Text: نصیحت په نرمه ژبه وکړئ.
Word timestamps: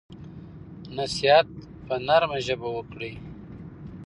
نصیحت 0.97 1.47
په 1.85 1.95
نرمه 2.07 2.39
ژبه 2.45 2.67
وکړئ. 2.71 3.13